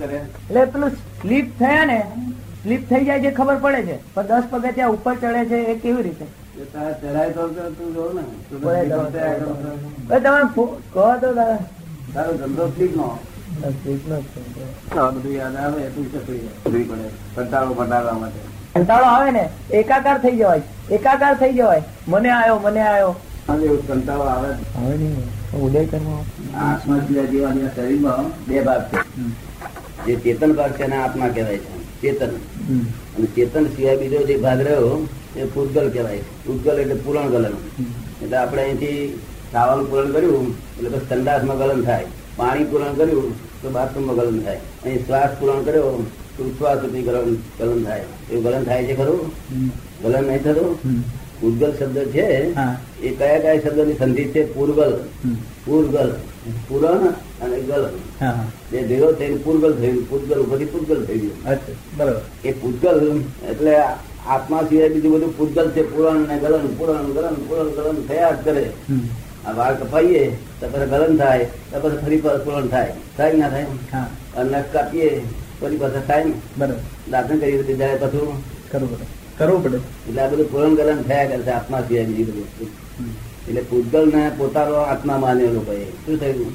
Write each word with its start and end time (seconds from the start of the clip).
કરે. 0.00 0.18
એટલે 0.48 0.62
પેલું 0.72 0.90
સ્લીપ 1.20 1.46
થયા 1.60 1.84
ને 1.90 1.98
સ્લીપ 2.62 2.82
થઈ 2.90 3.04
જાય 3.04 3.20
છે 3.24 3.30
ખબર 3.38 3.56
પડે 3.64 3.80
છે. 3.88 3.96
પણ 4.14 4.26
દસ 4.30 4.44
પગથિયા 4.50 4.94
ઉપર 4.96 5.14
ચડે 5.22 5.42
છે 5.52 5.58
એ 5.72 5.74
કેવી 5.84 6.04
રીતે? 6.08 6.26
ચડાય 6.56 7.30
તો 7.36 7.42
તો 7.48 7.84
જોવ 7.94 8.10
ને 8.16 8.24
તમે 10.24 10.40
કહો 10.94 11.06
તો 11.22 11.28
તારો. 11.34 12.32
ધંધો 12.40 12.64
સ્લીપ 12.74 12.92
નો 12.96 13.08
બધું 15.12 15.32
યાદ 15.34 15.56
આવે 15.56 15.80
એટલું 15.82 16.06
પડે. 16.64 17.08
કંટાળો 17.36 17.72
માટે. 18.20 18.40
કંટાળો 18.74 19.06
આવે 19.12 19.30
ને 19.38 19.44
એકાકાર 19.78 20.18
થઈ 20.24 20.36
જવાય. 20.40 20.62
એકાકાર 20.96 21.34
થઈ 21.40 21.54
જવાય. 21.58 21.82
મને 22.08 22.30
આયો 22.30 22.58
મને 22.66 22.82
આજે 22.88 23.66
કંટાળો 23.88 24.26
આવે 24.34 24.50
આવે 24.50 24.94
નહીં. 25.02 25.26
ઉદય 25.64 25.82
કરવા 25.90 26.22
આસમાં 26.62 27.00
જીવાના 27.08 27.70
શરીરમાં 27.76 28.24
બે 28.48 28.56
ભાગ 28.68 28.82
છે. 28.90 28.98
જે 30.06 30.14
ચેતન 30.24 30.50
ભાગ 30.58 30.72
છે 30.78 30.84
એને 30.88 30.96
આત્મા 31.04 31.30
કહેવાય 31.36 31.60
છે 32.00 32.10
ચેતન. 32.18 32.32
અને 33.16 33.26
ચેતન 33.36 33.64
સિવાય 33.74 34.00
બીજો 34.02 34.20
જે 34.28 34.36
ભાગ 34.44 34.60
રહ્યો 34.66 34.92
એ 35.40 35.48
પૂતગલ 35.54 35.88
કહેવાય. 35.94 36.22
છે 36.26 36.36
પૂતગલ 36.44 36.76
એટલે 36.82 36.96
પૂરણ 37.04 37.32
ગલન. 37.34 37.56
એટલે 38.22 38.36
આપણે 38.42 38.62
અહીંથી 38.66 39.00
ખાવાનું 39.52 39.86
પૂરણ 39.90 40.14
કર્યું 40.14 40.46
એટલે 40.76 40.88
પછી 40.92 41.08
સંડાસમાં 41.10 41.58
ગલન 41.62 41.82
થાય. 41.88 42.06
પાણી 42.38 42.70
પૂરણ 42.70 42.94
કર્યું 43.00 43.28
તો 43.60 43.66
બાથરૂમમાં 43.76 44.16
ગલન 44.20 44.38
થાય. 44.46 44.60
અહીં 44.84 45.04
શ્વાસ 45.06 45.30
પૂરણ 45.40 45.62
કર્યો 45.66 45.92
તો 46.36 46.40
ઉચ્છ્વાસ 46.48 46.80
સુધી 46.82 47.04
ગલન 47.08 47.36
ગલન 47.58 47.80
થાય. 47.86 48.06
એવું 48.30 48.42
ગલન 48.46 48.64
થાય 48.68 48.82
છે 48.88 48.94
ખરું? 49.00 49.22
ગલન 50.02 50.24
નહીં 50.28 50.42
થતું? 50.44 50.72
પૂતગલ 51.40 51.72
શબ્દ 51.78 51.98
છે 52.14 52.26
એ 53.06 53.10
કયા 53.18 53.40
કયા 53.44 53.62
શબ્દની 53.62 53.98
સંધિ 54.00 54.24
છે? 54.32 54.42
પૂર્ગલ. 54.54 54.92
પૂર્ગલ. 55.64 56.10
પૂરણ 56.68 57.04
અને 57.42 57.56
ગલન. 57.60 57.94
જે 58.70 58.82
ભેગો 58.82 59.12
થઈને 59.12 59.36
પૂર્ગલ 59.36 59.72
થયું 59.74 60.08
પૂતગલ 60.10 60.38
ઉપરથી 60.40 60.64
પૂતગલ 60.64 61.04
થઈ 61.04 61.18
ગયું. 61.18 61.58
બરોબર. 61.96 62.20
એ 62.44 62.52
પૂતગલ 62.52 62.98
એટલે 63.50 63.74
આત્મા 64.28 64.62
સિવાય 64.68 64.88
બીજું 64.88 65.12
બધું 65.12 65.36
પૂતગલ 65.36 65.70
છે 65.70 65.82
પુરણ 65.94 66.20
ને 66.28 66.38
ગલન 66.38 66.66
પુરણ 66.78 67.12
ગલન 67.12 67.34
પુરણ 67.48 67.70
ગલન 67.70 67.98
થયા 68.08 68.32
જ 68.32 68.44
કરે. 68.44 68.64
આ 69.46 69.52
વાળ 69.52 69.74
કપાઈએ 69.74 70.22
તો 70.60 70.66
પછી 70.68 70.86
ગલન 70.86 71.16
થાય 71.16 71.44
તો 71.44 71.80
પછી 71.80 71.96
ફરી 72.04 72.20
પર 72.20 72.38
પુરાણ 72.38 72.66
થાય. 72.66 72.92
થાય 73.16 73.32
ના 73.32 73.48
થાય? 73.48 73.66
અને 74.36 74.50
નખ 74.50 74.72
કાપીએ 74.72 75.10
ફરી 75.60 75.76
પાછા 75.76 76.00
થાય 76.08 76.24
ને? 76.24 76.32
બરાબર. 76.58 76.80
દાખલ 77.10 77.38
કરી 77.38 77.52
દીધી 77.52 77.76
જાય 77.76 77.96
પાછું. 77.96 78.42
કરવું 78.70 78.90
પડે. 78.90 79.06
કરવું 79.38 79.62
પડે. 79.64 79.76
એટલે 79.76 80.20
આ 80.22 80.28
બધું 80.28 80.50
પુરાણ 80.50 80.74
ગલન 80.74 81.02
થયા 81.02 81.26
કરે 81.26 81.38
છે 81.38 81.50
આત્મા 81.50 81.80
સિવાય 81.80 82.04
બીજી 82.04 82.24
બધી. 82.24 82.68
એટલે 83.48 83.62
પૂતગલ 83.70 84.04
ને 84.14 84.22
પોતાનો 84.38 84.74
આત્મા 84.92 85.18
માન્યો 85.24 85.52
લોકોએ 85.56 85.84
શું 86.04 86.16
થયું? 86.20 86.52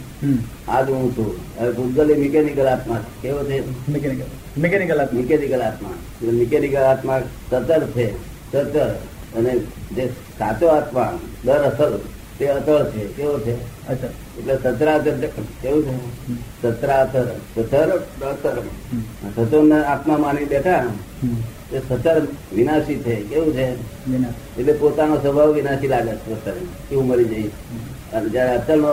આજ 0.68 0.90
હું 0.90 1.10
છું. 1.16 1.32
હવે 1.60 1.72
પૂતગલ 1.72 2.12
એ 2.12 2.16
મિકેનિકલ 2.24 2.68
આત્મા 2.68 3.02
કેવો 3.22 3.44
છે? 3.44 3.58
મિકેનિકલ 3.92 4.26
મિકેનિકલ 4.58 5.00
આત્મા. 5.00 5.20
મિકેનિકલ 5.20 5.62
આત્મા. 5.62 5.96
એટલે 6.22 6.34
મિકેનિકલ 6.40 6.84
આત્મા 6.94 7.20
સતર 7.52 7.84
છે. 7.96 8.08
સતર 8.52 8.90
અને 9.38 9.52
જે 9.96 10.04
સાચો 10.40 10.68
આત્મા 10.68 11.12
દર 11.46 11.64
અસર 11.70 11.92
તે 12.38 12.46
અતળ 12.48 12.84
છે. 12.92 13.04
કેવો 13.16 13.36
છે? 13.40 13.56
એટલે 13.92 14.54
સતરાચર 14.64 15.16
કેવું 15.62 15.84
છે? 15.88 15.96
સતરાચર 16.62 17.28
સતર 19.36 19.64
ને 19.64 19.80
આત્મા 19.94 20.18
માની 20.18 20.46
બેઠા. 20.46 20.86
એ 21.74 21.80
સતર 21.80 22.22
વિનાશી 22.56 22.96
છે. 22.96 23.16
કેવું 23.16 23.54
છે? 23.54 23.66
એટલે 24.60 24.74
પોતાનો 24.74 25.16
સ્વભાવ 25.16 25.54
વિનાશી 25.54 25.88
લાગે 25.88 26.12
છે 26.12 26.34
સચર 26.34 26.54
એવું 26.92 27.08
મરી 27.08 27.26
જઈ 27.26 27.50
અને 28.14 28.30
જયારે 28.30 28.52
અચલનો 28.52 28.92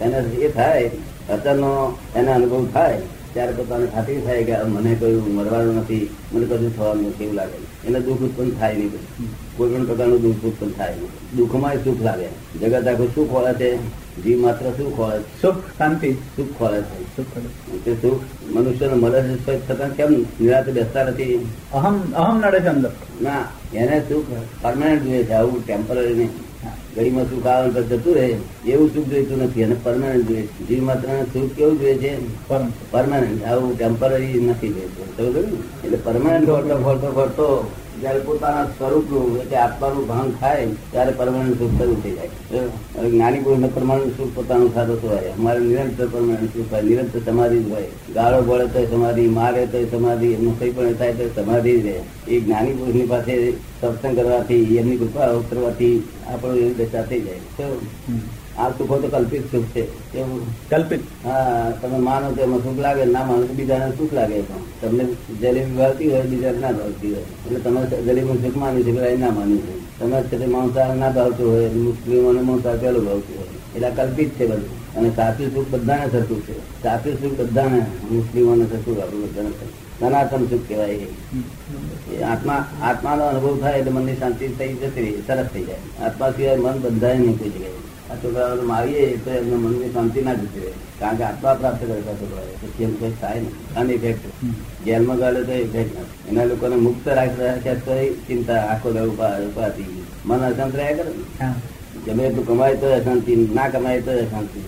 એને 0.00 0.18
એ 0.18 0.48
થાય 0.48 0.90
અચલનો 1.30 1.98
એને 2.14 2.32
અનુભવ 2.32 2.66
થાય 2.72 2.98
ત્યારે 3.36 3.52
પોતાને 3.52 3.86
ખાતરી 3.86 4.20
થાય 4.20 4.44
કે 4.44 4.62
મને 4.62 4.94
કયું 4.94 5.34
મરવાનું 5.34 5.76
નથી 5.76 6.08
મને 6.32 6.46
કશું 6.46 6.76
થવાનું 6.76 7.06
નથી 7.06 7.24
એવું 7.24 7.34
લાગે. 7.34 7.86
એને 7.88 8.00
દુઃખ 8.00 8.18
ઉત્પન્ન 8.18 8.50
થાય 8.50 8.74
નહીં 8.74 8.92
પછી. 8.92 9.28
કોઈ 9.56 9.74
પણ 9.74 9.84
પ્રકારનું 9.84 10.22
દુઃખ 10.22 10.34
ઉત્પન્ન 10.34 10.70
થાય 10.70 10.94
નહીં. 10.94 11.36
દુઃખમાં 11.36 11.74
સુખ 11.74 12.02
લાગે. 12.02 12.58
જગત 12.58 12.88
આખું 12.88 13.14
સુખ 13.14 13.30
ખોળે 13.30 13.54
છે. 13.54 13.76
જીવ 14.22 14.40
માત્ર 14.40 14.70
શું 14.70 14.96
ખોળે 14.96 15.18
છે. 15.18 15.42
સુખ 15.42 15.58
શાંતિ. 15.78 16.12
સુખ 16.12 16.58
ખોળે 16.58 16.80
છે. 16.80 17.16
સુખ. 17.16 17.26
તે 17.84 17.94
સુખ 17.94 18.20
મનુષ્યને 18.50 18.94
મળે 18.94 19.22
છે 19.22 19.68
છતાં 19.68 19.90
કેમ 19.90 20.12
નિરાતે 20.12 20.72
બેસતા 20.72 21.04
નથી? 21.04 21.46
અહમ 21.72 22.12
અહમ 22.12 22.38
નડે 22.38 22.60
છે 22.60 22.66
અંદર. 22.66 22.90
ના 23.22 23.44
એને 23.74 24.00
સુખ 24.00 24.24
પરમાનન્ટ 24.62 25.02
જોઈએ 25.02 25.22
છે. 25.24 25.32
આવું 25.32 25.66
ટેમ્પરરી 25.66 26.14
નહીં. 26.14 26.30
ઘડીમાં 26.96 27.26
સુખ 27.30 27.46
આવે 27.46 27.68
ને 27.70 27.82
જતું 27.82 28.14
રહે 28.14 28.26
એવું 28.66 28.88
સુખ 28.94 29.08
જોઈતું 29.08 29.38
નથી 29.38 29.64
અને 29.64 29.76
પરમાનન્ટ 29.84 30.28
જોઈએ 30.28 30.44
છે. 30.46 30.66
જીવ 30.68 30.82
માત્ર 30.82 31.08
સુખ 31.32 31.50
કેવું 31.56 31.80
જોઈએ 31.80 31.96
છે 31.96 32.12
પરમ 32.48 32.68
પરમાનન્ટ 32.90 33.44
આવું 33.44 33.72
ટેમ્પરરી 33.78 34.40
નથી 34.40 34.72
જોઈતું 34.76 35.58
એટલે 35.84 35.98
પરમાનન્ટ 36.04 36.48
ફરતો 36.48 36.76
ફરતો 36.84 37.08
ફરતો 37.12 37.48
જયારે 38.00 38.20
પોતાના 38.26 38.64
સ્વરૂપનું 38.78 39.38
એટલે 39.40 39.56
આત્માનું 39.56 40.06
ભાન 40.06 40.30
થાય 40.40 40.66
ત્યારે 40.92 41.12
પરમાનન્ટ 41.12 41.58
સુખ 41.58 41.74
શરૂ 41.78 41.96
થઈ 42.02 42.14
જાય. 42.14 43.08
જ્ઞાની 43.10 43.42
પુરુષ 43.44 43.58
ને 43.58 43.70
પરમાનન્ટ 43.74 44.16
સુખ 44.18 44.32
પોતાનું 44.34 44.74
સારું 44.74 45.02
હોય. 45.10 45.32
અમારે 45.38 45.60
નિરંતર 45.60 46.08
પરમાનન્ટ 46.14 46.56
સુખ 46.56 46.72
હોય. 46.72 46.82
નિરંતર 46.82 47.20
સમાધિ 47.26 47.58
જ 47.58 47.70
હોય. 47.70 47.88
ગાળો 48.14 48.40
બળે 48.42 48.66
તો 48.76 48.86
સમાધિ 48.94 49.28
મારે 49.38 49.66
તો 49.66 49.84
સમાધિ 49.90 50.32
એમનું 50.32 50.58
કઈ 50.60 50.70
પણ 50.70 50.94
થાય 50.94 51.12
તો 51.12 51.28
સમાધિ 51.42 51.76
જ 51.80 51.86
રહે. 51.86 51.98
એ 52.28 52.40
જ્ઞાની 52.40 52.78
પુરુષની 52.78 53.06
પાસે 53.12 53.34
સત્સંગ 53.80 54.16
કરવાથી 54.16 54.64
એમની 54.78 54.96
કૃપા 54.96 55.30
ઉતરવાથી 55.42 55.94
આપણું 56.26 56.56
એવી 56.56 56.74
દશા 56.74 57.02
થઈ 57.02 57.20
જાય? 57.20 57.40
આ 58.58 58.70
સુખો 58.70 58.98
તો 58.98 59.08
કલ્પિત 59.08 59.42
સુખ 59.52 59.64
છે. 59.64 59.82
કેવું 60.12 60.68
કલ્પિત? 60.68 61.00
હા 61.24 61.70
તમે 61.82 61.98
માનો 61.98 62.32
તો 62.32 62.42
એમાં 62.42 62.60
સુખ 62.60 62.78
લાગે 62.78 63.04
ના 63.04 63.24
માનો 63.24 63.46
બીજાને 63.46 63.90
સુખ 63.98 64.14
લાગે 64.14 64.40
તમને 64.80 65.04
જલેબી 65.40 65.72
ભાવતી 65.72 66.10
હોય 66.10 66.22
બીજાને 66.22 66.58
ના 66.58 66.72
ભાવતી 66.72 67.12
હોય. 67.14 67.24
એટલે 67.46 67.58
તમે 67.60 67.80
જલેબી 68.06 68.38
સુખ 68.42 68.56
માની 68.56 68.82
છે 68.82 68.92
પેલા 68.92 69.26
ના 69.26 69.30
માની 69.30 69.58
છે. 69.58 69.98
તમે 69.98 70.22
છે 70.22 70.46
માંસાહાર 70.46 70.96
ના 70.96 71.10
ભાવતું 71.10 71.46
હોય 71.52 71.68
મુસ્લિમોને 71.68 72.40
માંસાહાર 72.40 72.78
પેલું 72.78 73.04
ભાવતું 73.04 73.36
હોય. 73.38 73.48
એટલે 73.76 73.90
કલ્પિત 73.90 74.30
છે 74.30 74.46
બધું. 74.46 74.96
અને 74.96 75.10
સાચું 75.10 75.54
સુખ 75.54 75.68
બધાને 75.70 76.08
થતું 76.08 76.42
છે. 76.42 76.82
સાચું 76.82 77.12
સુખ 77.12 77.40
બધાને 77.40 77.80
મુસ્લિમોને 78.10 78.64
થતું 78.64 79.02
આપણું 79.02 79.22
બધાને 79.22 79.48
થતું 79.48 79.72
સનાતન 79.98 80.44
સુખ 80.44 80.68
કહેવાય. 80.68 80.88
એ. 80.88 82.22
આત્મા 82.22 82.66
આત્માનો 82.82 83.24
અનુભવ 83.24 83.60
થાય 83.60 83.78
એટલે 83.78 83.90
મનની 83.90 84.16
શાંતિ 84.16 84.48
થઈ 84.48 84.72
જતી 84.72 85.22
સરસ 85.26 85.46
થઈ 85.52 85.64
જાય. 85.64 86.06
આત્મા 86.06 86.30
સિવાય 86.30 86.56
મન 86.56 86.78
બંધાય 86.78 87.18
નહીં 87.18 87.38
કોઈ 87.38 87.48
જગ્યાએ. 87.48 87.95
આ 88.10 88.16
છોકરાઓને 88.16 88.62
મારીએ 88.62 89.04
તો 89.18 89.30
એમના 89.30 89.58
મનની 89.58 89.92
શાંતિ 89.92 90.20
ના 90.20 90.34
જતી 90.34 90.64
રહે 90.64 90.72
કારણ 91.00 91.16
કે 91.16 91.24
આત્મા 91.24 91.54
પ્રાપ્ત 91.54 91.80
કરતા 91.82 92.14
છોકરાઓ 92.20 92.54
પછી 92.60 92.84
એમ 92.84 92.92
કઈ 93.00 93.12
થાય 93.20 93.40
ને 93.40 93.50
આની 93.76 93.94
ઇફેક્ટ 93.94 94.24
જેલમાં 94.84 95.18
ગાડે 95.18 95.40
તો 95.42 95.54
ઇફેક્ટ 95.58 95.94
નથી. 95.94 96.28
એના 96.30 96.44
લોકોને 96.44 96.76
મુક્ત 96.76 97.06
રાખ્યા 97.10 97.58
છે 97.58 97.72
તો 97.80 97.94
ચિંતા 98.26 98.60
આખો 98.66 98.88
દર 98.90 99.08
ઉપા 99.08 99.32
ઉપાધિ 99.48 99.84
મન 100.24 100.40
અશાંત 100.42 100.74
રહ્યા 100.74 100.96
કરે 100.98 101.10
ને? 101.10 101.48
ગમે 102.06 102.22
એટલું 102.26 102.46
કમાય 102.46 102.76
તો 102.76 102.86
અશાંતિ 102.94 103.32
ના 103.54 103.68
કમાય 103.68 104.00
તો 104.02 104.12
અશાંતિ. 104.20 104.60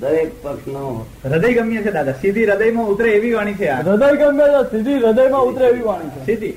દરેક 0.00 0.30
પક્ષનો 0.42 1.06
હૃદય 1.24 1.52
ગમ્ય 1.52 1.82
છે 1.82 1.90
દાદા. 1.90 2.12
સીધી 2.12 2.44
હૃદયમાં 2.44 2.86
ઉતરે 2.86 3.10
એવી 3.10 3.32
વાણી 3.32 3.54
છે 3.54 3.68
આ. 3.68 3.82
હૃદય 3.82 4.16
ગમે 4.16 4.44
તો 4.54 4.62
સીધી 4.70 4.98
હૃદયમાં 4.98 5.42
ઉતરે 5.42 5.66
એવી 5.66 5.82
વાણી 5.82 6.10
છે. 6.14 6.24
સીધી 6.26 6.54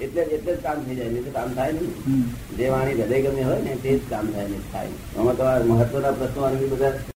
એટલે 0.00 0.22
એટલે 0.22 0.52
જ 0.54 0.62
કામ 0.62 0.78
થઈ 0.86 0.96
જાય 0.96 1.10
નહીં 1.10 1.32
કામ 1.32 1.48
થાય 1.54 1.72
નહીં. 1.72 2.24
જે 2.58 2.68
વાણી 2.68 2.96
હૃદય 3.00 3.20
ગમ્ય 3.20 3.42
હોય 3.42 3.60
ને 3.62 3.76
તે 3.82 3.98
જ 3.98 4.00
કામ 4.10 4.26
થાય 4.32 4.48
ને 4.48 4.58
થાય. 4.72 4.88
આમાં 5.18 5.36
તમારા 5.36 5.64
મહત્વના 5.64 6.12
પ્રશ્નો 6.12 6.42
આવી 6.42 6.66
બધા 6.66 7.14